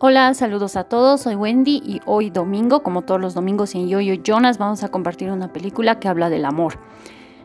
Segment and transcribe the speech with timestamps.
[0.00, 4.14] Hola, saludos a todos, soy Wendy y hoy domingo, como todos los domingos en Yo-Yo
[4.22, 6.78] Jonas, vamos a compartir una película que habla del amor.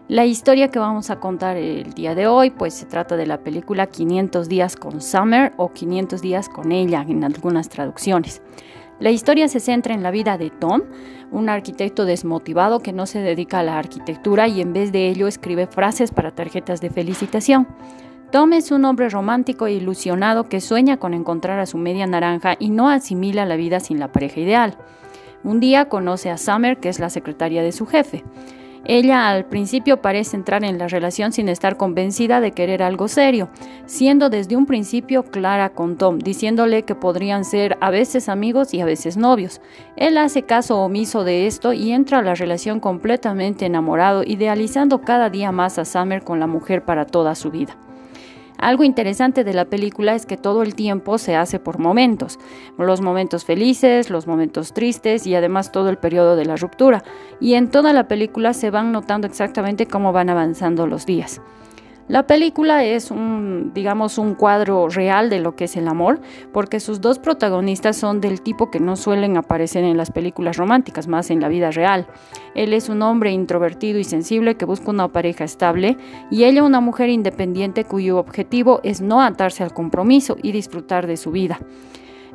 [0.07, 3.39] La historia que vamos a contar el día de hoy, pues se trata de la
[3.39, 8.43] película 500 días con Summer o 500 días con ella en algunas traducciones.
[8.99, 10.83] La historia se centra en la vida de Tom,
[11.31, 15.27] un arquitecto desmotivado que no se dedica a la arquitectura y en vez de ello
[15.27, 17.67] escribe frases para tarjetas de felicitación.
[18.33, 22.55] Tom es un hombre romántico e ilusionado que sueña con encontrar a su media naranja
[22.57, 24.75] y no asimila la vida sin la pareja ideal.
[25.43, 28.23] Un día conoce a Summer, que es la secretaria de su jefe.
[28.85, 33.49] Ella al principio parece entrar en la relación sin estar convencida de querer algo serio,
[33.85, 38.81] siendo desde un principio clara con Tom, diciéndole que podrían ser a veces amigos y
[38.81, 39.61] a veces novios.
[39.95, 45.29] Él hace caso omiso de esto y entra a la relación completamente enamorado, idealizando cada
[45.29, 47.77] día más a Summer con la mujer para toda su vida.
[48.63, 52.39] Algo interesante de la película es que todo el tiempo se hace por momentos,
[52.77, 57.03] los momentos felices, los momentos tristes y además todo el periodo de la ruptura.
[57.41, 61.41] Y en toda la película se van notando exactamente cómo van avanzando los días.
[62.09, 66.19] La película es un, digamos, un cuadro real de lo que es el amor,
[66.51, 71.07] porque sus dos protagonistas son del tipo que no suelen aparecer en las películas románticas,
[71.07, 72.05] más en la vida real.
[72.55, 75.97] Él es un hombre introvertido y sensible que busca una pareja estable
[76.29, 81.15] y ella una mujer independiente cuyo objetivo es no atarse al compromiso y disfrutar de
[81.15, 81.59] su vida.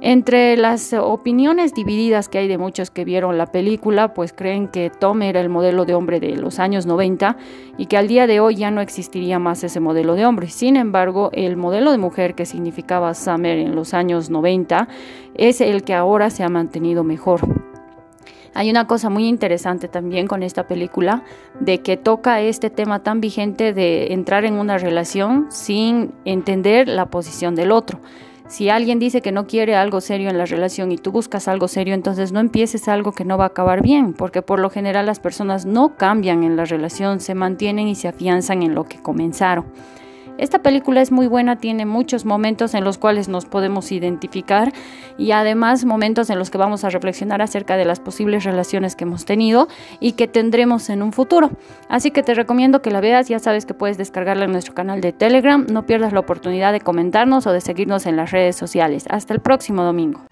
[0.01, 4.91] Entre las opiniones divididas que hay de muchos que vieron la película, pues creen que
[4.91, 7.37] Tom era el modelo de hombre de los años 90
[7.79, 10.49] y que al día de hoy ya no existiría más ese modelo de hombre.
[10.49, 14.87] Sin embargo, el modelo de mujer que significaba Summer en los años 90
[15.35, 17.41] es el que ahora se ha mantenido mejor.
[18.55, 21.23] Hay una cosa muy interesante también con esta película
[21.61, 27.07] de que toca este tema tan vigente de entrar en una relación sin entender la
[27.07, 28.01] posición del otro.
[28.49, 31.69] Si alguien dice que no quiere algo serio en la relación y tú buscas algo
[31.69, 35.05] serio, entonces no empieces algo que no va a acabar bien, porque por lo general
[35.05, 39.03] las personas no cambian en la relación, se mantienen y se afianzan en lo que
[39.03, 39.67] comenzaron.
[40.39, 44.73] Esta película es muy buena, tiene muchos momentos en los cuales nos podemos identificar
[45.19, 49.03] y además momentos en los que vamos a reflexionar acerca de las posibles relaciones que
[49.03, 49.67] hemos tenido
[49.99, 51.51] y que tendremos en un futuro.
[51.89, 55.01] Así que te recomiendo que la veas, ya sabes que puedes descargarla en nuestro canal
[55.01, 59.07] de Telegram, no pierdas la oportunidad de comentarnos o de seguirnos en las redes sociales.
[59.11, 60.28] Hasta el próximo domingo.